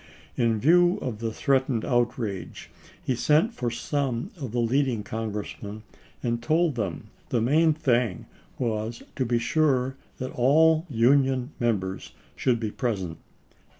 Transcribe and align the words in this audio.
In 0.35 0.59
view 0.59 0.97
of 0.99 1.19
the 1.19 1.31
threat 1.31 1.67
ened 1.67 1.85
outrage 1.85 2.71
he 3.03 3.13
sent 3.13 3.53
for 3.53 3.69
some 3.69 4.31
of 4.35 4.51
the 4.51 4.57
leading 4.59 5.03
Congressmen 5.03 5.83
and 6.23 6.41
told 6.41 6.73
them 6.73 7.11
the 7.29 7.39
main 7.39 7.71
thing 7.75 8.25
was 8.57 9.03
to 9.15 9.25
be 9.27 9.37
sure 9.37 9.95
that 10.17 10.31
all 10.31 10.87
the 10.89 10.95
Union 10.95 11.51
Members 11.59 12.13
should 12.35 12.59
be 12.59 12.71
present. 12.71 13.19